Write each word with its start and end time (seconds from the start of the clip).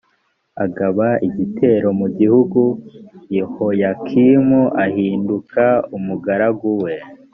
agaba 0.65 1.07
igitero 1.27 1.87
mu 1.99 2.07
gihugu 2.17 2.61
yehoyakimu 3.35 4.61
ahinduka 4.85 5.63
umugaragu 5.97 6.69
we 6.83 6.93